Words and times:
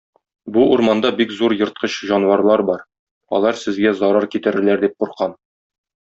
Бу 0.53 0.61
урманда 0.75 1.09
бик 1.19 1.33
зур 1.41 1.53
ерткыч 1.57 1.97
җанварлар 2.11 2.63
бар, 2.71 2.81
алар 3.39 3.59
сезгә 3.65 3.93
зарар 4.03 4.29
китерерләр 4.37 4.83
дип 4.85 4.97
куркам. 5.05 5.37